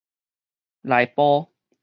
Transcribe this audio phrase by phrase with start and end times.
[0.81, 1.51] 內埔